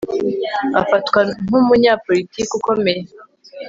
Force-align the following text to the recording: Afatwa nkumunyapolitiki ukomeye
Afatwa 0.81 1.19
nkumunyapolitiki 1.45 2.41
ukomeye 2.57 3.01